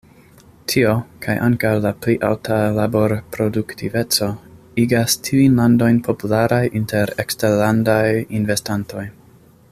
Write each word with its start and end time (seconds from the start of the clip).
Tio, 0.71 0.93
kaj 1.23 1.33
ankaŭ 1.47 1.73
la 1.81 1.89
pli 2.05 2.15
alta 2.29 2.55
laborproduktiveco, 2.77 4.29
igas 4.87 5.17
tiujn 5.29 5.59
landojn 5.63 6.01
popularaj 6.11 6.63
inter 6.83 7.13
eksterlandaj 7.25 8.03
investantoj. 8.43 9.05